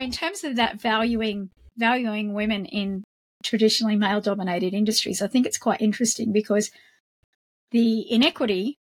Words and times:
in 0.00 0.10
terms 0.10 0.42
of 0.42 0.56
that 0.56 0.80
valuing 0.80 1.50
valuing 1.76 2.34
women 2.34 2.66
in 2.66 3.04
traditionally 3.44 3.96
male 3.96 4.20
dominated 4.20 4.74
industries, 4.74 5.22
I 5.22 5.28
think 5.28 5.46
it's 5.46 5.58
quite 5.58 5.80
interesting 5.80 6.32
because 6.32 6.70
the 7.70 8.10
inequity 8.10 8.78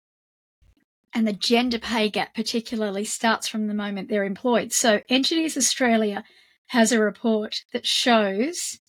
and 1.13 1.27
the 1.27 1.33
gender 1.33 1.79
pay 1.79 2.09
gap 2.09 2.35
particularly 2.35 3.05
starts 3.05 3.47
from 3.47 3.67
the 3.67 3.73
moment 3.73 4.09
they're 4.09 4.25
employed. 4.25 4.73
So 4.73 5.01
Engineers 5.09 5.55
Australia 5.55 6.23
has 6.67 6.91
a 6.91 6.99
report 6.99 7.55
that 7.71 7.85
shows 7.85 8.79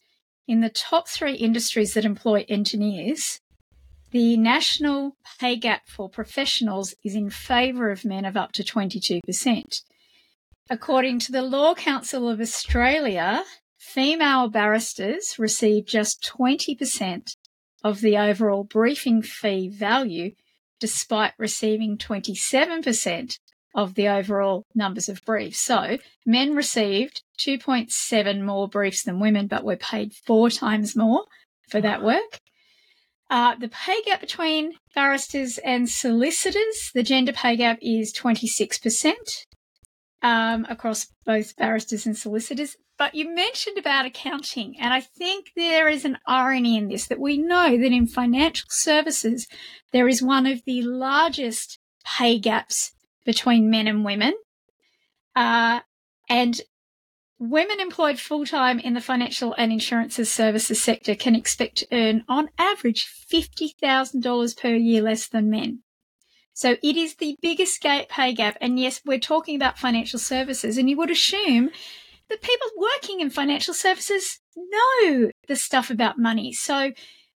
in 0.46 0.60
the 0.60 0.70
top 0.70 1.08
three 1.08 1.34
industries 1.34 1.94
that 1.94 2.04
employ 2.04 2.44
engineers, 2.48 3.40
the 4.10 4.36
national 4.36 5.16
pay 5.40 5.56
gap 5.56 5.88
for 5.88 6.08
professionals 6.08 6.94
is 7.04 7.14
in 7.14 7.30
favour 7.30 7.90
of 7.90 8.04
men 8.04 8.24
of 8.24 8.36
up 8.36 8.52
to 8.52 8.62
22%. 8.62 9.20
According 10.70 11.18
to 11.20 11.32
the 11.32 11.42
Law 11.42 11.74
Council 11.74 12.26
of 12.26 12.40
Australia, 12.40 13.44
female 13.78 14.48
barristers 14.48 15.38
receive 15.38 15.84
just 15.84 16.22
20% 16.22 17.36
of 17.82 18.00
the 18.00 18.16
overall 18.16 18.64
briefing 18.64 19.20
fee 19.20 19.68
value, 19.68 20.32
despite 20.80 21.34
receiving 21.36 21.98
27% 21.98 23.38
of 23.74 23.94
the 23.94 24.08
overall 24.08 24.64
numbers 24.74 25.10
of 25.10 25.22
briefs. 25.26 25.60
So 25.60 25.98
men 26.24 26.54
received 26.54 27.22
2.7 27.38 28.42
more 28.42 28.66
briefs 28.66 29.02
than 29.02 29.20
women, 29.20 29.48
but 29.48 29.64
were 29.64 29.76
paid 29.76 30.14
four 30.14 30.48
times 30.48 30.96
more 30.96 31.26
for 31.68 31.82
that 31.82 32.02
work. 32.02 32.40
Uh, 33.28 33.54
the 33.56 33.68
pay 33.68 34.00
gap 34.06 34.20
between 34.20 34.72
barristers 34.94 35.58
and 35.58 35.90
solicitors, 35.90 36.90
the 36.94 37.02
gender 37.02 37.34
pay 37.34 37.56
gap 37.56 37.78
is 37.82 38.14
26% 38.14 39.12
um, 40.24 40.66
across 40.70 41.06
both 41.26 41.54
barristers 41.54 42.06
and 42.06 42.16
solicitors. 42.16 42.76
But 42.96 43.14
you 43.14 43.32
mentioned 43.32 43.76
about 43.76 44.06
accounting, 44.06 44.76
and 44.80 44.94
I 44.94 45.00
think 45.00 45.50
there 45.54 45.88
is 45.88 46.04
an 46.04 46.18
irony 46.26 46.76
in 46.76 46.88
this 46.88 47.06
that 47.08 47.20
we 47.20 47.36
know 47.36 47.76
that 47.76 47.92
in 47.92 48.06
financial 48.06 48.66
services, 48.70 49.46
there 49.92 50.08
is 50.08 50.22
one 50.22 50.46
of 50.46 50.62
the 50.64 50.82
largest 50.82 51.78
pay 52.04 52.38
gaps 52.38 52.92
between 53.26 53.70
men 53.70 53.86
and 53.86 54.04
women. 54.04 54.34
Uh, 55.36 55.80
and 56.28 56.60
women 57.38 57.80
employed 57.80 58.18
full 58.18 58.46
time 58.46 58.78
in 58.78 58.94
the 58.94 59.00
financial 59.00 59.54
and 59.58 59.72
insurances 59.72 60.32
services 60.32 60.82
sector 60.82 61.14
can 61.14 61.34
expect 61.34 61.78
to 61.78 61.88
earn, 61.92 62.24
on 62.28 62.48
average, 62.56 63.06
$50,000 63.30 64.56
per 64.56 64.68
year 64.68 65.02
less 65.02 65.28
than 65.28 65.50
men. 65.50 65.80
So 66.54 66.76
it 66.82 66.96
is 66.96 67.16
the 67.16 67.36
biggest 67.42 67.82
pay 67.82 68.32
gap. 68.32 68.56
And 68.60 68.78
yes, 68.78 69.00
we're 69.04 69.18
talking 69.18 69.56
about 69.56 69.78
financial 69.78 70.18
services, 70.18 70.78
and 70.78 70.88
you 70.88 70.96
would 70.96 71.10
assume 71.10 71.70
that 72.30 72.42
people 72.42 72.68
working 72.78 73.20
in 73.20 73.28
financial 73.28 73.74
services 73.74 74.40
know 74.56 75.30
the 75.46 75.56
stuff 75.56 75.90
about 75.90 76.18
money. 76.18 76.52
So 76.52 76.92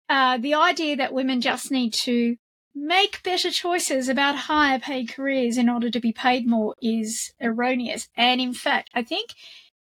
uh, 0.08 0.38
the 0.38 0.54
idea 0.54 0.96
that 0.96 1.12
women 1.12 1.40
just 1.40 1.70
need 1.70 1.92
to 2.04 2.36
make 2.74 3.22
better 3.22 3.50
choices 3.50 4.08
about 4.08 4.36
higher 4.36 4.78
paid 4.78 5.12
careers 5.12 5.58
in 5.58 5.68
order 5.68 5.90
to 5.90 6.00
be 6.00 6.12
paid 6.12 6.46
more 6.46 6.74
is 6.80 7.32
erroneous. 7.40 8.08
And 8.16 8.40
in 8.40 8.54
fact, 8.54 8.88
I 8.94 9.02
think 9.02 9.30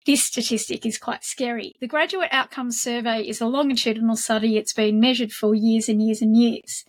this 0.05 0.25
statistic 0.25 0.85
is 0.85 0.99
quite 0.99 1.25
scary. 1.25 1.73
The 1.81 1.87
Graduate 1.87 2.29
Outcomes 2.33 2.81
Survey 2.81 3.23
is 3.23 3.41
a 3.41 3.47
longitudinal 3.47 4.17
study. 4.17 4.57
It's 4.57 4.73
been 4.75 5.01
measured 5.01 5.33
for 5.33 5.55
years 5.55 5.89
and 5.89 6.03
years 6.03 6.21
and 6.21 6.37
years. 6.37 6.85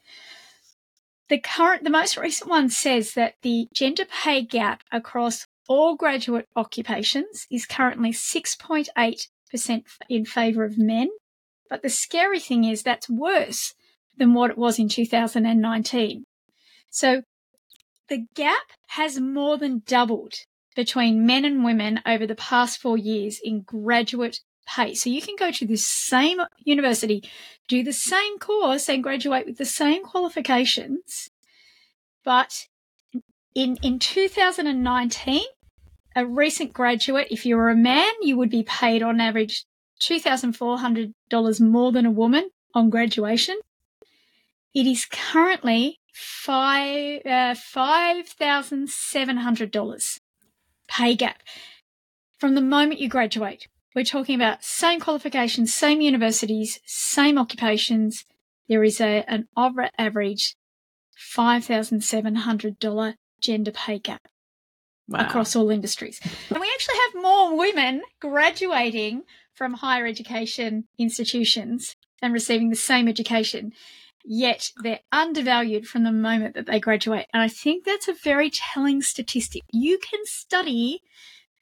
The 1.30 1.40
current, 1.40 1.84
the 1.84 1.90
most 1.90 2.18
recent 2.18 2.50
one 2.50 2.70
says 2.70 3.14
that 3.14 3.36
the 3.42 3.68
gender 3.74 4.06
pay 4.06 4.42
gap 4.42 4.84
across 4.92 5.48
all 5.68 5.96
graduate 5.96 6.48
occupations 6.56 7.48
is 7.50 7.66
currently 7.66 8.12
6.8% 8.12 9.84
in 10.10 10.26
favour 10.26 10.64
of 10.66 10.78
men. 10.78 11.10
But 11.70 11.82
the 11.82 11.90
scary 11.90 12.40
thing 12.40 12.66
is 12.66 12.84
that's 12.84 13.10
worse 13.10 13.74
than 14.18 14.34
what 14.34 14.52
it 14.52 14.58
was 14.58 14.78
in 14.78 14.90
2019. 14.90 16.26
So 16.90 17.24
the 18.10 18.26
gap 18.36 18.68
has 18.90 19.20
more 19.20 19.58
than 19.58 19.82
doubled 19.86 20.34
between 20.76 21.26
men 21.26 21.46
and 21.46 21.64
women 21.64 22.02
over 22.06 22.28
the 22.28 22.36
past 22.36 22.80
four 22.80 22.98
years 22.98 23.40
in 23.44 23.62
graduate 23.62 24.42
pay. 24.66 24.94
So 24.94 25.10
you 25.10 25.22
can 25.22 25.36
go 25.38 25.52
to 25.52 25.66
the 25.66 25.76
same 25.76 26.40
university, 26.64 27.24
do 27.68 27.84
the 27.84 27.94
same 27.94 28.40
course 28.40 28.90
and 28.90 29.04
graduate 29.04 29.46
with 29.46 29.58
the 29.58 29.66
same 29.66 30.04
qualifications. 30.04 31.30
But 32.24 32.68
in, 33.56 33.78
in 33.82 34.00
2019, 34.00 35.42
a 36.16 36.26
recent 36.26 36.74
graduate, 36.74 37.28
if 37.32 37.46
you 37.46 37.58
were 37.58 37.70
a 37.70 37.76
man, 37.76 38.12
you 38.22 38.38
would 38.38 38.50
be 38.50 38.64
paid 38.64 39.02
on 39.02 39.20
average 39.20 39.66
$2,400 40.02 41.62
more 41.62 41.92
than 41.92 42.06
a 42.06 42.12
woman 42.12 42.50
on 42.74 42.90
graduation. 42.90 43.58
It 44.74 44.88
is 44.88 45.06
currently 45.06 46.00
five 46.14 47.22
uh, 47.26 47.56
five 47.56 48.28
thousand 48.28 48.90
seven 48.90 49.38
hundred 49.38 49.72
dollars 49.72 50.20
pay 50.88 51.16
gap 51.16 51.42
from 52.40 52.56
the 52.56 52.62
moment 52.62 53.00
you 53.00 53.10
graduate. 53.10 53.68
We're 53.96 54.04
talking 54.04 54.36
about 54.36 54.64
same 54.64 55.00
qualifications, 55.00 55.74
same 55.74 56.02
universities, 56.02 56.80
same 56.86 57.38
occupations. 57.38 58.26
There 58.68 58.84
is 58.84 59.00
a 59.00 59.24
an 59.28 59.48
average 59.98 60.56
seven 61.16 62.36
hundred 62.36 62.80
dollar 62.80 63.16
gender 63.42 63.72
pay 63.72 64.00
gap 64.00 64.28
wow. 65.08 65.20
across 65.20 65.56
all 65.56 65.70
industries. 65.70 66.20
and 66.50 66.60
we 66.60 66.72
actually 66.74 66.96
have 66.96 67.22
more 67.22 67.58
women 67.58 68.02
graduating 68.20 69.24
from 69.54 69.76
higher 69.76 70.08
education 70.08 70.86
institutions 70.98 71.96
and 72.22 72.34
receiving 72.34 72.70
the 72.70 72.76
same 72.76 73.08
education 73.08 73.74
yet 74.24 74.72
they're 74.82 75.02
undervalued 75.12 75.86
from 75.88 76.04
the 76.04 76.12
moment 76.12 76.56
that 76.56 76.66
they 76.66 76.80
graduate. 76.80 77.28
And 77.34 77.44
I 77.44 77.48
think 77.48 77.84
that's 77.84 78.08
a 78.08 78.14
very 78.14 78.50
telling 78.50 79.02
statistic. 79.02 79.64
You 79.72 79.98
can 80.00 80.22
study 80.26 81.02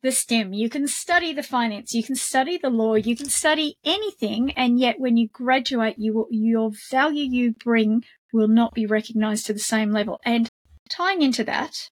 the 0.03 0.11
STEM, 0.11 0.53
you 0.53 0.69
can 0.69 0.87
study 0.87 1.33
the 1.33 1.43
finance, 1.43 1.93
you 1.93 2.03
can 2.03 2.15
study 2.15 2.57
the 2.57 2.69
law, 2.69 2.95
you 2.95 3.15
can 3.15 3.29
study 3.29 3.77
anything, 3.85 4.51
and 4.53 4.79
yet 4.79 4.99
when 4.99 5.17
you 5.17 5.27
graduate, 5.27 5.95
you 5.97 6.13
will, 6.13 6.27
your 6.31 6.71
value 6.89 7.23
you 7.23 7.53
bring 7.53 8.03
will 8.33 8.47
not 8.47 8.73
be 8.73 8.85
recognized 8.85 9.45
to 9.45 9.53
the 9.53 9.59
same 9.59 9.91
level. 9.91 10.19
And 10.25 10.49
tying 10.89 11.21
into 11.21 11.43
that, 11.43 11.89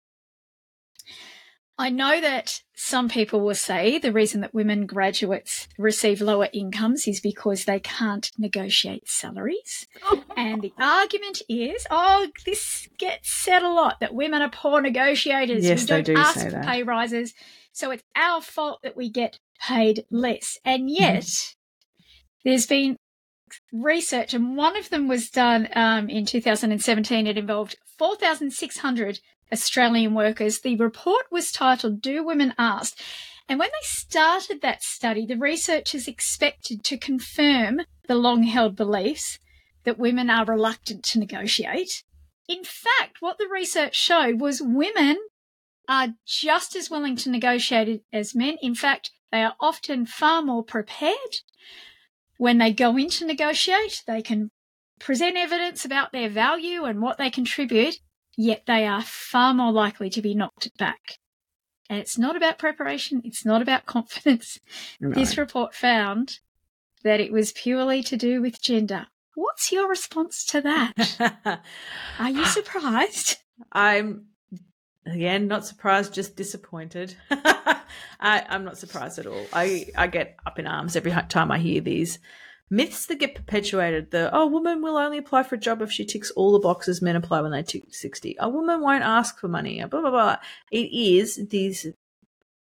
I 1.79 1.89
know 1.89 2.19
that 2.19 2.63
some 2.75 3.07
people 3.07 3.41
will 3.41 3.53
say 3.53 3.99
the 3.99 4.11
reason 4.11 4.41
that 4.41 4.53
women 4.53 4.87
graduates 4.87 5.67
receive 5.77 6.21
lower 6.21 6.49
incomes 6.51 7.07
is 7.07 7.19
because 7.19 7.65
they 7.65 7.79
can't 7.79 8.31
negotiate 8.37 9.07
salaries. 9.07 9.85
and 10.37 10.63
the 10.63 10.73
argument 10.79 11.43
is, 11.47 11.85
oh, 11.91 12.29
this 12.45 12.87
gets 12.97 13.31
said 13.31 13.61
a 13.61 13.69
lot 13.69 13.99
that 13.99 14.15
women 14.15 14.41
are 14.41 14.49
poor 14.49 14.81
negotiators. 14.81 15.65
Yes, 15.65 15.81
we 15.81 15.87
don't 15.87 16.05
they 16.05 16.15
do 16.15 16.19
ask 16.19 16.39
say 16.39 16.45
for 16.45 16.51
that. 16.51 16.65
pay 16.65 16.81
rises. 16.81 17.35
So 17.73 17.91
it's 17.91 18.03
our 18.15 18.41
fault 18.41 18.79
that 18.81 18.97
we 18.97 19.11
get 19.11 19.37
paid 19.61 20.03
less. 20.09 20.57
And 20.65 20.89
yet, 20.89 21.23
mm-hmm. 21.23 22.49
there's 22.49 22.65
been 22.65 22.97
research, 23.71 24.33
and 24.33 24.57
one 24.57 24.75
of 24.75 24.89
them 24.89 25.07
was 25.07 25.29
done 25.29 25.69
um, 25.75 26.09
in 26.09 26.25
2017. 26.25 27.27
It 27.27 27.37
involved 27.37 27.77
4,600 27.99 29.19
Australian 29.51 30.13
workers. 30.13 30.59
The 30.59 30.75
report 30.75 31.25
was 31.31 31.51
titled 31.51 32.01
Do 32.01 32.23
Women 32.23 32.53
Ask? 32.57 32.97
And 33.49 33.59
when 33.59 33.69
they 33.69 33.85
started 33.85 34.61
that 34.61 34.83
study, 34.83 35.25
the 35.25 35.37
researchers 35.37 36.07
expected 36.07 36.83
to 36.83 36.97
confirm 36.97 37.81
the 38.07 38.15
long 38.15 38.43
held 38.43 38.75
beliefs 38.75 39.39
that 39.83 39.97
women 39.97 40.29
are 40.29 40.45
reluctant 40.45 41.03
to 41.05 41.19
negotiate. 41.19 42.03
In 42.49 42.63
fact, 42.63 43.21
what 43.21 43.37
the 43.37 43.47
research 43.47 43.95
showed 43.95 44.41
was 44.41 44.61
women 44.61 45.17
are 45.87 46.09
just 46.25 46.75
as 46.75 46.89
willing 46.89 47.15
to 47.17 47.29
negotiate 47.29 48.03
as 48.11 48.35
men. 48.35 48.57
In 48.61 48.75
fact, 48.75 49.11
they 49.31 49.43
are 49.43 49.55
often 49.59 50.05
far 50.05 50.41
more 50.41 50.63
prepared. 50.63 51.41
When 52.37 52.57
they 52.57 52.73
go 52.73 52.97
in 52.97 53.09
to 53.11 53.25
negotiate, 53.25 54.03
they 54.05 54.21
can 54.21 54.51
present 54.99 55.37
evidence 55.37 55.85
about 55.85 56.11
their 56.11 56.29
value 56.29 56.83
and 56.83 57.01
what 57.01 57.17
they 57.17 57.29
contribute, 57.29 57.99
yet 58.37 58.63
they 58.67 58.85
are 58.85 59.01
far 59.01 59.53
more 59.53 59.71
likely 59.71 60.09
to 60.11 60.21
be 60.21 60.35
knocked 60.35 60.69
back. 60.77 61.19
And 61.89 61.99
it's 61.99 62.17
not 62.17 62.35
about 62.35 62.59
preparation, 62.59 63.21
it's 63.25 63.45
not 63.45 63.61
about 63.61 63.85
confidence. 63.85 64.59
No. 65.01 65.09
This 65.09 65.37
report 65.37 65.73
found 65.73 66.39
that 67.03 67.19
it 67.19 67.31
was 67.31 67.51
purely 67.51 68.03
to 68.03 68.15
do 68.15 68.41
with 68.41 68.61
gender. 68.61 69.07
What's 69.35 69.71
your 69.71 69.87
response 69.89 70.45
to 70.45 70.61
that? 70.61 71.61
are 72.19 72.29
you 72.29 72.45
surprised? 72.45 73.37
I'm 73.71 74.27
again 75.05 75.47
not 75.47 75.65
surprised, 75.65 76.13
just 76.13 76.35
disappointed. 76.35 77.15
I, 77.29 78.45
I'm 78.49 78.65
not 78.65 78.77
surprised 78.77 79.19
at 79.19 79.27
all. 79.27 79.45
I, 79.53 79.87
I 79.95 80.07
get 80.07 80.37
up 80.45 80.57
in 80.57 80.65
arms 80.65 80.95
every 80.95 81.11
time 81.29 81.51
I 81.51 81.59
hear 81.59 81.81
these 81.81 82.19
myths 82.69 83.05
that 83.05 83.19
get 83.19 83.35
perpetuated 83.35 84.11
the 84.11 84.29
oh 84.33 84.45
woman 84.45 84.81
will 84.81 84.97
only 84.97 85.17
apply 85.17 85.41
for 85.41 85.55
a 85.55 85.59
job 85.59 85.81
if 85.81 85.91
she 85.91 86.05
ticks 86.05 86.31
all 86.31 86.51
the 86.51 86.59
boxes 86.59 87.01
men 87.01 87.15
apply 87.15 87.39
when 87.39 87.51
they 87.51 87.63
tick 87.63 87.83
60 87.89 88.35
a 88.39 88.49
woman 88.49 88.81
won't 88.81 89.03
ask 89.03 89.39
for 89.39 89.47
money 89.47 89.83
blah 89.85 90.01
blah 90.01 90.11
blah 90.11 90.35
it 90.71 90.91
is 90.91 91.47
these 91.49 91.87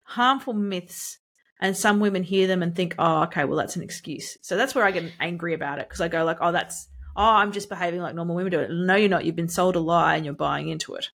harmful 0.05 0.55
myths 0.55 1.19
and 1.61 1.77
some 1.77 2.01
women 2.01 2.23
hear 2.23 2.47
them 2.47 2.63
and 2.63 2.75
think, 2.75 2.95
"Oh, 2.99 3.23
okay, 3.25 3.45
well 3.45 3.59
that's 3.59 3.77
an 3.77 3.83
excuse." 3.83 4.39
So 4.43 4.57
that's 4.57 4.75
where 4.75 4.85
I 4.85 4.91
get 4.91 5.13
angry 5.21 5.55
about 5.55 5.79
it 5.79 5.89
because 5.89 6.01
I 6.01 6.09
go 6.09 6.25
like, 6.25 6.39
"Oh, 6.41 6.53
that's 6.53 6.89
oh, 7.17 7.23
I'm 7.23 7.53
just 7.53 7.69
behaving 7.69 8.01
like 8.01 8.15
normal 8.15 8.37
women 8.37 8.53
do 8.53 8.61
it." 8.61 8.71
No, 8.71 8.95
you're 8.95 9.09
not. 9.09 9.25
You've 9.25 9.37
been 9.37 9.49
sold 9.49 9.77
a 9.77 9.81
lie 9.81 10.17
and 10.17 10.25
you're 10.25 10.35
buying 10.35 10.69
into 10.69 10.95
it. 10.95 11.11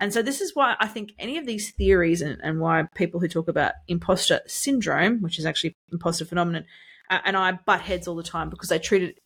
And 0.00 0.12
so 0.12 0.22
this 0.22 0.40
is 0.40 0.54
why 0.54 0.76
I 0.80 0.86
think 0.88 1.12
any 1.18 1.38
of 1.38 1.46
these 1.46 1.70
theories 1.72 2.22
and, 2.22 2.40
and 2.42 2.60
why 2.60 2.84
people 2.94 3.20
who 3.20 3.28
talk 3.28 3.48
about 3.48 3.74
imposter 3.88 4.40
syndrome, 4.46 5.20
which 5.20 5.38
is 5.38 5.46
actually 5.46 5.76
imposter 5.92 6.24
phenomenon, 6.24 6.64
uh, 7.10 7.18
and 7.24 7.36
I 7.36 7.52
butt 7.52 7.80
heads 7.80 8.08
all 8.08 8.16
the 8.16 8.22
time 8.22 8.50
because 8.50 8.68
they 8.68 8.78
treat 8.78 9.02
it 9.02 9.18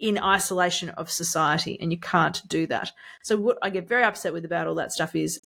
in 0.00 0.18
isolation 0.18 0.90
of 0.90 1.10
society, 1.10 1.78
and 1.80 1.92
you 1.92 1.98
can't 1.98 2.42
do 2.48 2.66
that. 2.66 2.92
So 3.22 3.36
what 3.36 3.58
I 3.62 3.70
get 3.70 3.88
very 3.88 4.04
upset 4.04 4.32
with 4.32 4.44
about 4.44 4.66
all 4.66 4.74
that 4.76 4.92
stuff 4.92 5.14
is 5.14 5.40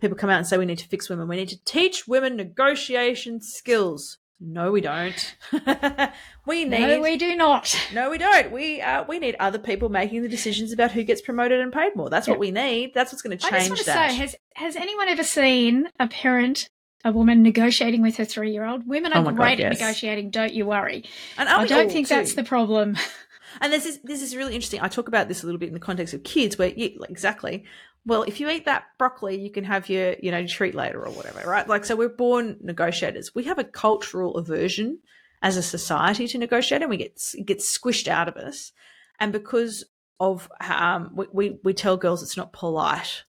people 0.00 0.16
come 0.16 0.30
out 0.30 0.38
and 0.38 0.46
say 0.46 0.58
we 0.58 0.66
need 0.66 0.78
to 0.78 0.88
fix 0.88 1.08
women. 1.08 1.28
We 1.28 1.36
need 1.36 1.48
to 1.50 1.64
teach 1.64 2.06
women 2.06 2.36
negotiation 2.36 3.40
skills. 3.40 4.18
No, 4.40 4.72
we 4.72 4.80
don't. 4.80 5.36
we 6.46 6.64
need. 6.64 6.80
No, 6.80 7.00
we 7.00 7.16
do 7.16 7.36
not. 7.36 7.74
No, 7.94 8.10
we 8.10 8.18
don't. 8.18 8.50
We 8.50 8.80
uh, 8.80 9.04
we 9.08 9.18
need 9.18 9.36
other 9.38 9.58
people 9.58 9.88
making 9.88 10.22
the 10.22 10.28
decisions 10.28 10.72
about 10.72 10.90
who 10.90 11.04
gets 11.04 11.22
promoted 11.22 11.60
and 11.60 11.72
paid 11.72 11.94
more. 11.94 12.10
That's 12.10 12.28
what 12.28 12.38
we 12.38 12.50
need. 12.50 12.92
That's 12.94 13.12
what's 13.12 13.22
going 13.22 13.38
to 13.38 13.42
change. 13.42 13.54
I 13.54 13.58
just 13.58 13.70
want 13.70 13.78
to 13.80 13.86
that. 13.86 14.10
say, 14.10 14.16
has 14.16 14.36
has 14.54 14.76
anyone 14.76 15.08
ever 15.08 15.22
seen 15.22 15.88
a 15.98 16.08
parent, 16.08 16.68
a 17.04 17.12
woman 17.12 17.42
negotiating 17.42 18.02
with 18.02 18.16
her 18.16 18.24
three 18.24 18.52
year 18.52 18.64
old? 18.64 18.86
Women 18.86 19.12
are 19.12 19.26
oh 19.26 19.32
great 19.32 19.58
God, 19.58 19.58
yes. 19.58 19.72
at 19.72 19.80
negotiating. 19.80 20.30
Don't 20.30 20.54
you 20.54 20.66
worry. 20.66 21.04
And 21.36 21.48
I 21.48 21.66
don't 21.66 21.90
think 21.90 22.08
too? 22.08 22.14
that's 22.14 22.34
the 22.34 22.44
problem. 22.44 22.96
And 23.60 23.72
this 23.72 23.86
is 23.86 24.00
this 24.02 24.20
is 24.20 24.34
really 24.34 24.52
interesting. 24.52 24.80
I 24.80 24.88
talk 24.88 25.06
about 25.06 25.28
this 25.28 25.44
a 25.44 25.46
little 25.46 25.60
bit 25.60 25.68
in 25.68 25.74
the 25.74 25.78
context 25.78 26.12
of 26.12 26.24
kids, 26.24 26.58
where 26.58 26.70
you, 26.70 27.04
exactly 27.08 27.64
well, 28.06 28.22
if 28.24 28.38
you 28.38 28.50
eat 28.50 28.66
that 28.66 28.84
broccoli, 28.98 29.40
you 29.40 29.50
can 29.50 29.64
have 29.64 29.88
your, 29.88 30.16
you 30.22 30.30
know, 30.30 30.46
treat 30.46 30.74
later 30.74 31.04
or 31.04 31.10
whatever, 31.12 31.48
right? 31.48 31.66
Like, 31.66 31.84
so 31.84 31.96
we're 31.96 32.08
born 32.08 32.58
negotiators. 32.60 33.34
We 33.34 33.44
have 33.44 33.58
a 33.58 33.64
cultural 33.64 34.36
aversion 34.36 34.98
as 35.42 35.56
a 35.56 35.62
society 35.62 36.28
to 36.28 36.38
negotiate 36.38 36.82
and 36.82 36.90
we 36.90 36.98
get, 36.98 37.20
it 37.34 37.46
gets 37.46 37.78
squished 37.78 38.08
out 38.08 38.28
of 38.28 38.36
us. 38.36 38.72
And 39.18 39.32
because 39.32 39.84
of, 40.20 40.50
um, 40.60 41.12
we, 41.14 41.26
we, 41.32 41.58
we 41.64 41.72
tell 41.72 41.96
girls 41.96 42.22
it's 42.22 42.36
not 42.36 42.52
polite 42.52 43.24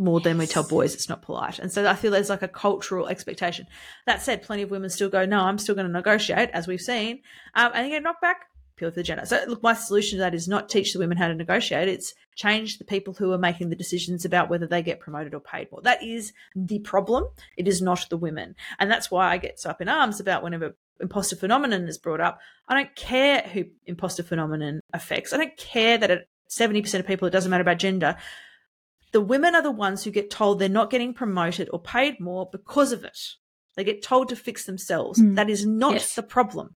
more 0.00 0.18
yes. 0.18 0.24
than 0.24 0.38
we 0.38 0.46
tell 0.46 0.62
boys 0.62 0.94
it's 0.94 1.08
not 1.08 1.22
polite. 1.22 1.58
And 1.58 1.70
so 1.70 1.86
I 1.86 1.94
feel 1.94 2.10
there's 2.10 2.30
like 2.30 2.42
a 2.42 2.48
cultural 2.48 3.06
expectation. 3.06 3.66
That 4.06 4.22
said, 4.22 4.42
plenty 4.42 4.62
of 4.62 4.70
women 4.70 4.90
still 4.90 5.08
go, 5.08 5.24
no, 5.24 5.40
I'm 5.40 5.58
still 5.58 5.74
going 5.74 5.86
to 5.86 5.92
negotiate, 5.92 6.50
as 6.52 6.66
we've 6.66 6.80
seen, 6.80 7.20
um, 7.54 7.70
and 7.74 7.90
get 7.90 8.02
knocked 8.02 8.22
back 8.22 8.46
purely 8.76 8.92
for 8.92 9.00
the 9.00 9.04
gender. 9.04 9.26
So 9.26 9.44
look, 9.46 9.62
my 9.62 9.74
solution 9.74 10.16
to 10.16 10.22
that 10.22 10.34
is 10.34 10.48
not 10.48 10.70
teach 10.70 10.94
the 10.94 10.98
women 10.98 11.18
how 11.18 11.28
to 11.28 11.34
negotiate. 11.34 11.86
It's 11.86 12.14
change 12.34 12.78
the 12.78 12.84
people 12.84 13.12
who 13.12 13.30
are 13.32 13.38
making 13.38 13.68
the 13.68 13.76
decisions 13.76 14.24
about 14.24 14.48
whether 14.48 14.66
they 14.66 14.82
get 14.82 15.00
promoted 15.00 15.34
or 15.34 15.40
paid 15.40 15.70
more. 15.70 15.82
That 15.82 16.02
is 16.02 16.32
the 16.56 16.78
problem. 16.78 17.26
It 17.58 17.68
is 17.68 17.82
not 17.82 18.06
the 18.08 18.16
women. 18.16 18.56
And 18.78 18.90
that's 18.90 19.10
why 19.10 19.30
I 19.30 19.36
get 19.36 19.60
so 19.60 19.68
up 19.68 19.82
in 19.82 19.88
arms 19.90 20.18
about 20.18 20.42
whenever 20.42 20.74
imposter 20.98 21.36
phenomenon 21.36 21.88
is 21.88 21.98
brought 21.98 22.20
up. 22.20 22.40
I 22.68 22.74
don't 22.74 22.96
care 22.96 23.42
who 23.42 23.64
imposter 23.84 24.22
phenomenon 24.22 24.80
affects. 24.94 25.34
I 25.34 25.36
don't 25.36 25.56
care 25.58 25.98
that 25.98 26.10
at 26.10 26.28
70% 26.48 27.00
of 27.00 27.06
people 27.06 27.28
it 27.28 27.32
doesn't 27.32 27.50
matter 27.50 27.62
about 27.62 27.78
gender. 27.78 28.16
The 29.12 29.20
women 29.20 29.54
are 29.54 29.62
the 29.62 29.70
ones 29.70 30.04
who 30.04 30.10
get 30.10 30.30
told 30.30 30.58
they're 30.58 30.68
not 30.68 30.90
getting 30.90 31.14
promoted 31.14 31.68
or 31.72 31.80
paid 31.80 32.20
more 32.20 32.48
because 32.50 32.92
of 32.92 33.04
it. 33.04 33.18
They 33.76 33.84
get 33.84 34.02
told 34.02 34.28
to 34.28 34.36
fix 34.36 34.64
themselves. 34.66 35.20
Mm. 35.20 35.36
That 35.36 35.50
is 35.50 35.66
not 35.66 35.94
yes. 35.94 36.14
the 36.14 36.22
problem. 36.22 36.76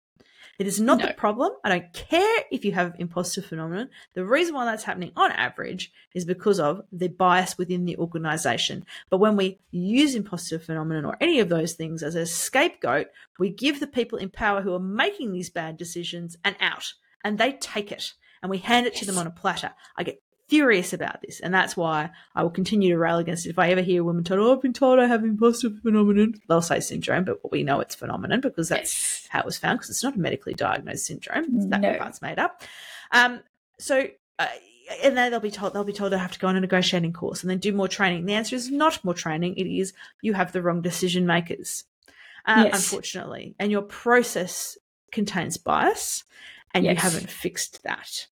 It 0.61 0.67
is 0.67 0.79
not 0.79 0.99
no. 0.99 1.07
the 1.07 1.15
problem. 1.15 1.53
I 1.65 1.71
don't 1.71 1.91
care 1.95 2.45
if 2.53 2.67
you 2.67 2.73
have 2.73 2.95
imposter 2.99 3.41
phenomenon. 3.41 3.89
The 4.13 4.27
reason 4.27 4.55
why 4.55 4.67
that's 4.67 4.85
happening 4.85 5.11
on 5.17 5.33
average 5.33 5.91
is 6.13 6.27
because 6.27 6.61
of 6.61 6.83
the 6.93 7.09
bias 7.09 7.57
within 7.57 7.87
the 7.87 7.97
organization. 7.97 8.85
But 9.09 9.21
when 9.21 9.37
we 9.37 9.59
use 9.71 10.15
imposter 10.15 10.59
phenomenon 10.59 11.07
or 11.07 11.17
any 11.19 11.41
of 11.41 11.49
those 11.49 11.73
things 11.73 12.03
as 12.03 12.15
a 12.15 12.27
scapegoat, 12.27 13.07
we 13.39 13.49
give 13.49 13.81
the 13.81 13.87
people 13.87 14.19
in 14.19 14.29
power 14.29 14.61
who 14.61 14.75
are 14.75 14.79
making 14.79 15.33
these 15.33 15.49
bad 15.49 15.79
decisions 15.79 16.37
an 16.45 16.57
out 16.61 16.93
and 17.25 17.39
they 17.39 17.53
take 17.53 17.91
it 17.91 18.13
and 18.43 18.51
we 18.51 18.59
hand 18.59 18.87
it 18.87 18.93
yes. 18.93 19.01
to 19.01 19.07
them 19.07 19.17
on 19.17 19.27
a 19.27 19.31
platter. 19.31 19.73
I 19.97 20.03
get 20.03 20.23
furious 20.51 20.93
about 20.93 21.23
this. 21.23 21.39
And 21.41 21.55
that's 21.55 21.77
why 21.77 22.11
I 22.35 22.43
will 22.43 22.51
continue 22.51 22.91
to 22.91 22.99
rail 22.99 23.19
against 23.19 23.47
it. 23.47 23.51
If 23.51 23.59
I 23.59 23.71
ever 23.71 23.81
hear 23.81 24.03
a 24.03 24.05
woman 24.05 24.25
told, 24.25 24.41
oh, 24.41 24.53
I've 24.53 24.61
been 24.61 24.73
told 24.73 24.99
I 24.99 25.07
have 25.07 25.23
imposter 25.23 25.71
phenomenon, 25.71 26.35
they'll 26.49 26.61
say 26.61 26.81
syndrome, 26.81 27.25
but 27.25 27.51
we 27.51 27.63
know 27.63 27.81
it's 27.81 27.95
phenomenon 27.95 28.41
because 28.41 28.69
that's 28.69 28.93
yes. 28.93 29.29
how 29.31 29.41
it 29.41 29.47
was 29.47 29.57
found 29.57 29.79
because 29.79 29.91
it's 29.91 30.03
not 30.03 30.17
a 30.17 30.19
medically 30.19 30.53
diagnosed 30.53 31.07
syndrome. 31.07 31.71
That 31.71 31.81
no. 31.81 31.95
part's 31.97 32.21
made 32.21 32.41
up. 32.41 32.63
Um, 33.13 33.41
so, 33.79 34.09
uh, 34.39 34.47
and 35.05 35.17
then 35.17 35.31
they'll 35.31 35.39
be 35.39 35.53
told 35.53 35.73
they'll 35.73 35.85
be 35.85 35.93
told 35.93 36.13
they 36.13 36.19
have 36.19 36.33
to 36.33 36.39
go 36.41 36.49
on 36.49 36.57
a 36.57 36.61
negotiating 36.61 37.13
course 37.13 37.43
and 37.43 37.51
then 37.51 37.59
do 37.59 37.73
more 37.73 37.87
training. 37.87 38.27
The 38.27 38.35
answer 38.35 38.57
is 38.57 38.71
not 38.71 39.05
more 39.05 39.15
training. 39.15 39.55
It 39.57 39.69
is 39.69 39.93
you 40.21 40.35
have 40.35 40.51
the 40.51 40.63
wrong 40.63 40.83
decision 40.83 41.27
makers, 41.27 41.85
uh, 42.45 42.65
yes. 42.67 42.75
unfortunately, 42.75 43.55
and 43.61 43.71
your 43.71 43.83
process 43.83 44.77
contains 45.13 45.57
bias, 45.59 46.25
and 46.75 46.85
yes. 46.85 46.95
you 46.95 47.01
haven't 47.01 47.31
fixed 47.31 47.85
that. 47.85 48.27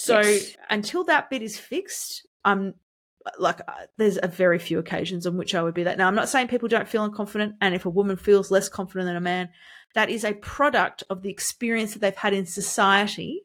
So 0.00 0.20
yes. 0.20 0.56
until 0.70 1.04
that 1.04 1.28
bit 1.28 1.42
is 1.42 1.58
fixed, 1.58 2.26
I'm 2.44 2.74
like 3.38 3.60
uh, 3.60 3.72
there's 3.98 4.18
a 4.22 4.28
very 4.28 4.58
few 4.58 4.78
occasions 4.78 5.26
on 5.26 5.36
which 5.36 5.54
I 5.54 5.62
would 5.62 5.74
be 5.74 5.82
that. 5.84 5.98
Now 5.98 6.08
I'm 6.08 6.14
not 6.14 6.30
saying 6.30 6.48
people 6.48 6.68
don't 6.68 6.88
feel 6.88 7.08
unconfident, 7.08 7.52
and 7.60 7.74
if 7.74 7.84
a 7.84 7.90
woman 7.90 8.16
feels 8.16 8.50
less 8.50 8.68
confident 8.68 9.08
than 9.08 9.16
a 9.16 9.20
man, 9.20 9.50
that 9.94 10.08
is 10.08 10.24
a 10.24 10.32
product 10.32 11.02
of 11.10 11.20
the 11.22 11.28
experience 11.28 11.92
that 11.92 11.98
they've 11.98 12.16
had 12.16 12.32
in 12.32 12.46
society. 12.46 13.42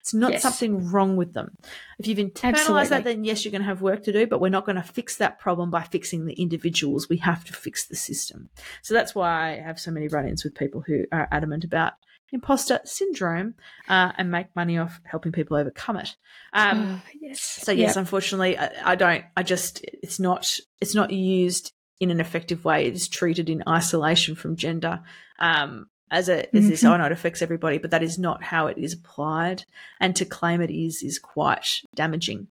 It's 0.00 0.12
not 0.12 0.32
yes. 0.32 0.42
something 0.42 0.90
wrong 0.90 1.16
with 1.16 1.32
them. 1.32 1.56
If 1.98 2.06
you've 2.06 2.18
internalized 2.18 2.54
Absolutely. 2.54 2.88
that, 2.88 3.04
then 3.04 3.24
yes, 3.24 3.42
you're 3.42 3.52
going 3.52 3.62
to 3.62 3.68
have 3.68 3.80
work 3.80 4.02
to 4.02 4.12
do, 4.12 4.26
but 4.26 4.38
we're 4.38 4.50
not 4.50 4.66
going 4.66 4.76
to 4.76 4.82
fix 4.82 5.16
that 5.16 5.38
problem 5.38 5.70
by 5.70 5.82
fixing 5.84 6.26
the 6.26 6.34
individuals. 6.34 7.08
We 7.08 7.16
have 7.18 7.42
to 7.46 7.54
fix 7.54 7.86
the 7.86 7.96
system. 7.96 8.50
So 8.82 8.92
that's 8.92 9.14
why 9.14 9.52
I 9.52 9.62
have 9.62 9.80
so 9.80 9.90
many 9.90 10.08
run 10.08 10.28
ins 10.28 10.44
with 10.44 10.54
people 10.54 10.82
who 10.82 11.06
are 11.10 11.26
adamant 11.32 11.64
about 11.64 11.94
imposter 12.34 12.80
syndrome 12.84 13.54
uh, 13.88 14.12
and 14.18 14.30
make 14.30 14.54
money 14.54 14.76
off 14.76 15.00
helping 15.04 15.32
people 15.32 15.56
overcome 15.56 15.96
it. 15.96 16.16
Um, 16.52 17.00
oh, 17.02 17.10
yes. 17.20 17.40
So 17.40 17.72
yes, 17.72 17.90
yep. 17.90 17.96
unfortunately, 17.96 18.58
I, 18.58 18.70
I, 18.84 18.94
don't. 18.96 19.24
I 19.36 19.42
just 19.42 19.84
it's 19.84 20.20
not 20.20 20.58
it's 20.80 20.94
not 20.94 21.12
used 21.12 21.72
in 22.00 22.10
an 22.10 22.20
effective 22.20 22.64
way. 22.64 22.86
It 22.86 22.94
is 22.94 23.08
treated 23.08 23.48
in 23.48 23.62
isolation 23.66 24.34
from 24.34 24.56
gender. 24.56 25.00
Um, 25.38 25.86
as 26.10 26.28
a 26.28 26.54
as 26.54 26.62
mm-hmm. 26.62 26.68
this, 26.68 26.84
oh 26.84 26.96
no, 26.96 27.06
it 27.06 27.12
affects 27.12 27.40
everybody, 27.40 27.78
but 27.78 27.92
that 27.92 28.02
is 28.02 28.18
not 28.18 28.42
how 28.42 28.66
it 28.66 28.76
is 28.76 28.92
applied. 28.92 29.64
And 30.00 30.14
to 30.16 30.24
claim 30.24 30.60
it 30.60 30.70
is 30.70 31.02
is 31.02 31.18
quite 31.18 31.80
damaging. 31.94 32.48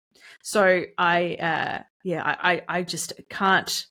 So 0.44 0.84
I, 0.98 1.36
uh, 1.36 1.84
yeah, 2.04 2.24
I, 2.24 2.62
I 2.68 2.84
just 2.84 3.14
can't 3.30 3.88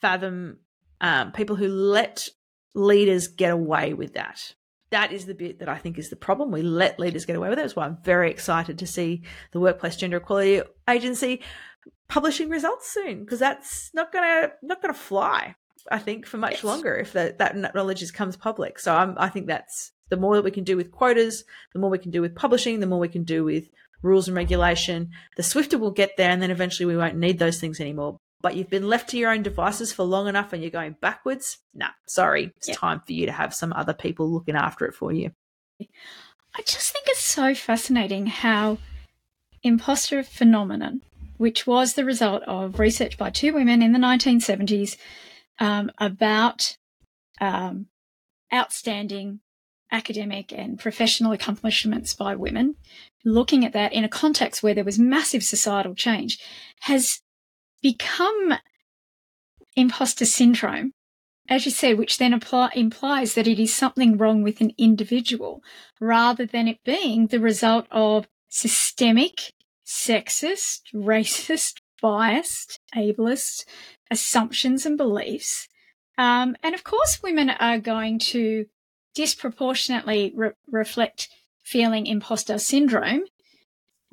fathom 0.00 0.58
um, 1.00 1.32
people 1.32 1.56
who 1.56 1.68
let 1.68 2.28
leaders 2.74 3.28
get 3.28 3.50
away 3.50 3.94
with 3.94 4.14
that 4.14 4.54
that 4.90 5.12
is 5.12 5.26
the 5.26 5.34
bit 5.34 5.60
that 5.60 5.68
I 5.68 5.78
think 5.78 5.98
is 5.98 6.10
the 6.10 6.16
problem. 6.16 6.50
We 6.50 6.62
let 6.62 6.98
leaders 6.98 7.24
get 7.24 7.36
away 7.36 7.48
with 7.48 7.58
it. 7.58 7.62
That's 7.62 7.76
why 7.76 7.86
I'm 7.86 7.98
very 8.02 8.30
excited 8.30 8.78
to 8.78 8.86
see 8.86 9.22
the 9.52 9.60
Workplace 9.60 9.96
Gender 9.96 10.18
Equality 10.18 10.62
Agency 10.88 11.42
publishing 12.08 12.48
results 12.48 12.90
soon 12.90 13.24
because 13.24 13.38
that's 13.38 13.90
not 13.94 14.12
gonna 14.12 14.52
not 14.62 14.82
gonna 14.82 14.94
fly. 14.94 15.54
I 15.90 15.98
think 15.98 16.26
for 16.26 16.36
much 16.36 16.54
yes. 16.54 16.64
longer 16.64 16.96
if 16.96 17.12
that 17.12 17.38
that 17.38 17.74
knowledge 17.74 18.12
comes 18.12 18.36
public. 18.36 18.78
So 18.78 18.94
I'm, 18.94 19.14
I 19.16 19.28
think 19.28 19.46
that's 19.46 19.92
the 20.08 20.16
more 20.16 20.34
that 20.34 20.44
we 20.44 20.50
can 20.50 20.64
do 20.64 20.76
with 20.76 20.90
quotas, 20.90 21.44
the 21.72 21.78
more 21.78 21.90
we 21.90 21.98
can 21.98 22.10
do 22.10 22.20
with 22.20 22.34
publishing, 22.34 22.80
the 22.80 22.86
more 22.86 22.98
we 22.98 23.08
can 23.08 23.24
do 23.24 23.44
with 23.44 23.68
rules 24.02 24.26
and 24.26 24.36
regulation. 24.36 25.10
The 25.36 25.42
swifter 25.42 25.78
we'll 25.78 25.92
get 25.92 26.16
there, 26.16 26.30
and 26.30 26.42
then 26.42 26.50
eventually 26.50 26.86
we 26.86 26.96
won't 26.96 27.16
need 27.16 27.38
those 27.38 27.60
things 27.60 27.80
anymore 27.80 28.18
but 28.42 28.56
you've 28.56 28.70
been 28.70 28.88
left 28.88 29.10
to 29.10 29.18
your 29.18 29.30
own 29.30 29.42
devices 29.42 29.92
for 29.92 30.04
long 30.04 30.28
enough 30.28 30.52
and 30.52 30.62
you're 30.62 30.70
going 30.70 30.96
backwards, 31.00 31.58
nah, 31.74 31.90
sorry, 32.06 32.52
it's 32.56 32.68
yep. 32.68 32.76
time 32.76 33.00
for 33.00 33.12
you 33.12 33.26
to 33.26 33.32
have 33.32 33.54
some 33.54 33.72
other 33.74 33.92
people 33.92 34.30
looking 34.30 34.56
after 34.56 34.86
it 34.86 34.94
for 34.94 35.12
you. 35.12 35.30
I 35.80 36.62
just 36.62 36.92
think 36.92 37.06
it's 37.08 37.24
so 37.24 37.54
fascinating 37.54 38.26
how 38.26 38.78
imposter 39.62 40.22
phenomenon, 40.22 41.02
which 41.36 41.66
was 41.66 41.94
the 41.94 42.04
result 42.04 42.42
of 42.44 42.78
research 42.78 43.18
by 43.18 43.30
two 43.30 43.52
women 43.52 43.82
in 43.82 43.92
the 43.92 43.98
1970s 43.98 44.96
um, 45.58 45.90
about 45.98 46.76
um, 47.40 47.86
outstanding 48.52 49.40
academic 49.92 50.52
and 50.52 50.78
professional 50.78 51.32
accomplishments 51.32 52.14
by 52.14 52.34
women, 52.34 52.76
looking 53.24 53.64
at 53.64 53.72
that 53.72 53.92
in 53.92 54.04
a 54.04 54.08
context 54.08 54.62
where 54.62 54.74
there 54.74 54.84
was 54.84 54.98
massive 54.98 55.42
societal 55.42 55.94
change, 55.94 56.38
has 56.80 57.20
become 57.82 58.54
imposter 59.76 60.24
syndrome, 60.24 60.92
as 61.48 61.64
you 61.64 61.70
said, 61.70 61.98
which 61.98 62.18
then 62.18 62.32
apply, 62.32 62.70
implies 62.74 63.34
that 63.34 63.48
it 63.48 63.58
is 63.58 63.74
something 63.74 64.16
wrong 64.16 64.42
with 64.42 64.60
an 64.60 64.72
individual 64.78 65.62
rather 66.00 66.46
than 66.46 66.68
it 66.68 66.78
being 66.84 67.26
the 67.26 67.40
result 67.40 67.86
of 67.90 68.28
systemic, 68.48 69.52
sexist, 69.84 70.82
racist, 70.94 71.74
biased, 72.02 72.80
ableist 72.96 73.66
assumptions 74.10 74.86
and 74.86 74.96
beliefs. 74.96 75.68
Um, 76.16 76.56
and 76.62 76.74
of 76.74 76.82
course, 76.82 77.22
women 77.22 77.50
are 77.50 77.78
going 77.78 78.18
to 78.30 78.66
disproportionately 79.14 80.32
re- 80.34 80.52
reflect 80.70 81.28
feeling 81.62 82.06
imposter 82.06 82.58
syndrome 82.58 83.22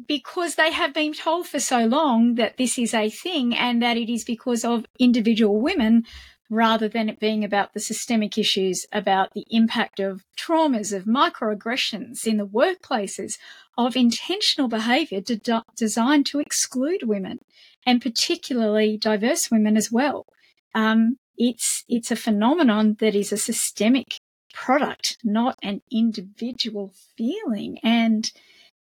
because 0.05 0.55
they 0.55 0.71
have 0.71 0.93
been 0.93 1.13
told 1.13 1.47
for 1.47 1.59
so 1.59 1.85
long 1.85 2.35
that 2.35 2.57
this 2.57 2.77
is 2.77 2.93
a 2.93 3.09
thing 3.09 3.55
and 3.55 3.81
that 3.81 3.97
it 3.97 4.11
is 4.11 4.23
because 4.23 4.63
of 4.63 4.85
individual 4.99 5.59
women 5.59 6.05
rather 6.49 6.87
than 6.87 7.09
it 7.09 7.19
being 7.19 7.43
about 7.43 7.73
the 7.73 7.79
systemic 7.79 8.37
issues, 8.37 8.85
about 8.93 9.33
the 9.33 9.45
impact 9.49 9.99
of 9.99 10.23
traumas, 10.37 10.95
of 10.95 11.03
microaggressions 11.03 12.25
in 12.25 12.37
the 12.37 12.47
workplaces, 12.47 13.37
of 13.77 13.95
intentional 13.95 14.67
behaviour 14.67 15.19
de- 15.19 15.63
designed 15.75 16.25
to 16.25 16.39
exclude 16.39 17.03
women, 17.03 17.39
and 17.85 18.01
particularly 18.01 18.97
diverse 18.97 19.51
women 19.51 19.75
as 19.75 19.91
well. 19.91 20.25
Um, 20.73 21.17
it's 21.37 21.83
it's 21.87 22.11
a 22.11 22.15
phenomenon 22.15 22.95
that 22.99 23.13
is 23.13 23.31
a 23.31 23.37
systemic 23.37 24.19
product, 24.53 25.17
not 25.23 25.57
an 25.61 25.81
individual 25.91 26.93
feeling, 27.15 27.77
and 27.83 28.31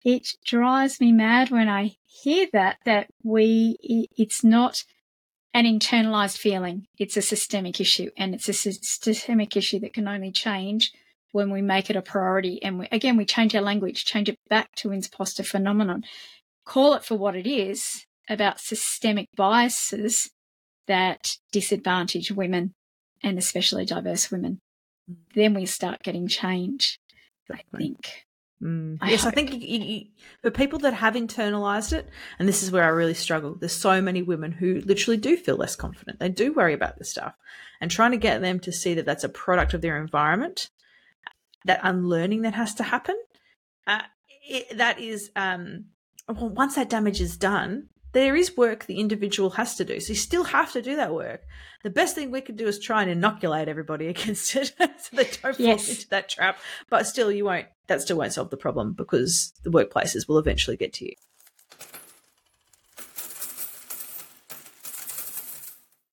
it 0.04 0.28
drives 0.46 1.00
me 1.00 1.12
mad 1.12 1.50
when 1.50 1.70
I 1.70 1.96
hear 2.06 2.48
that 2.54 2.78
that 2.86 3.08
we 3.24 4.08
it's 4.18 4.44
not 4.44 4.84
an 5.54 5.66
internalized 5.66 6.38
feeling. 6.38 6.88
It's 6.98 7.18
a 7.18 7.22
systemic 7.22 7.80
issue 7.82 8.10
and 8.18 8.34
it's 8.34 8.48
a 8.48 8.54
systemic 8.54 9.58
issue 9.58 9.80
that 9.80 9.94
can 9.94 10.08
only 10.08 10.32
change 10.32 10.92
when 11.32 11.52
we 11.52 11.62
make 11.62 11.90
it 11.90 11.96
a 11.96 12.02
priority. 12.02 12.62
And 12.64 12.80
we, 12.80 12.88
again, 12.92 13.18
we 13.18 13.26
change 13.26 13.56
our 13.56 13.62
language, 13.62 14.06
change 14.06 14.30
it 14.30 14.38
back 14.50 14.74
to 14.78 14.92
imposter 14.92 15.44
phenomenon, 15.44 16.04
call 16.66 16.94
it 16.94 17.04
for 17.04 17.16
what 17.16 17.36
it 17.36 17.48
is 17.48 18.06
about 18.30 18.60
systemic 18.60 19.28
biases 19.36 20.30
that 20.88 21.38
disadvantage 21.52 22.32
women 22.32 22.74
and 23.24 23.38
especially 23.38 23.86
diverse 23.86 24.32
women. 24.32 24.60
Mm. 25.10 25.16
Then 25.36 25.54
we 25.54 25.66
start 25.66 26.04
getting 26.04 26.28
change, 26.28 26.98
I 27.52 27.62
think. 27.78 28.26
Mm. 28.62 29.00
I 29.02 29.10
yes, 29.12 29.24
hope. 29.24 29.32
I 29.32 29.36
think 29.36 29.54
you, 29.54 29.80
you, 29.80 30.06
for 30.42 30.52
people 30.52 30.80
that 30.80 30.94
have 30.94 31.16
internalized 31.16 31.94
it, 31.94 32.08
and 32.38 32.48
this 32.48 32.62
is 32.62 32.72
where 32.72 32.84
I 32.84 32.90
really 32.90 33.16
struggle. 33.16 33.56
There's 33.56 33.72
so 33.72 34.02
many 34.02 34.22
women 34.22 34.52
who 34.52 34.82
literally 34.82 35.18
do 35.18 35.36
feel 35.36 35.56
less 35.56 35.76
confident. 35.76 36.20
They 36.20 36.30
do 36.30 36.54
worry 36.54 36.74
about 36.74 36.98
this 36.98 37.10
stuff, 37.10 37.34
and 37.80 37.90
trying 37.90 38.12
to 38.12 38.18
get 38.18 38.42
them 38.42 38.60
to 38.60 38.72
see 38.72 38.94
that 38.94 39.06
that's 39.06 39.24
a 39.24 39.30
product 39.30 39.74
of 39.74 39.82
their 39.82 39.98
environment, 39.98 40.70
that 41.66 41.80
unlearning 41.84 42.44
that 42.44 42.54
has 42.54 42.76
to 42.76 42.84
happen. 42.84 43.16
Uh, 43.88 44.02
it, 44.48 44.78
that 44.78 45.00
is, 45.00 45.32
um, 45.36 45.86
well, 46.28 46.50
once 46.50 46.76
that 46.76 46.90
damage 46.90 47.20
is 47.20 47.38
done, 47.38 47.90
there 48.14 48.36
is 48.36 48.58
work 48.58 48.86
the 48.86 49.00
individual 49.00 49.52
has 49.52 49.76
to 49.76 49.86
do. 49.86 50.00
So 50.00 50.10
you 50.10 50.16
still 50.16 50.44
have 50.46 50.72
to 50.74 50.82
do 50.82 50.96
that 50.96 51.14
work. 51.14 51.44
The 51.84 51.90
best 51.90 52.16
thing 52.16 52.32
we 52.32 52.42
can 52.42 52.56
do 52.56 52.68
is 52.68 52.80
try 52.80 53.02
and 53.02 53.12
inoculate 53.12 53.68
everybody 53.68 54.08
against 54.16 54.56
it 54.56 54.74
so 54.78 55.16
they 55.16 55.30
don't 55.42 55.56
fall 55.56 55.66
into 55.66 56.10
that 56.10 56.30
trap. 56.30 56.60
But 56.90 57.08
still, 57.08 57.32
you 57.32 57.46
won't. 57.46 57.68
That 57.88 58.02
still 58.02 58.18
won't 58.18 58.34
solve 58.34 58.50
the 58.50 58.58
problem 58.58 58.94
because 58.94 59.54
the 59.64 59.72
workplaces 59.72 60.28
will 60.28 60.38
eventually 60.38 60.78
get 60.78 60.94
to 60.94 61.06
you. 61.06 61.14